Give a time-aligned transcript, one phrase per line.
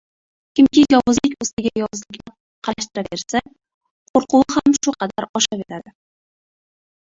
[0.59, 2.33] Kimki yovuzlik ustiga yovuzlikni
[2.69, 3.43] qalashtiraversa,
[4.15, 5.95] qo‘rquvi ham shu qadar oshaveradi.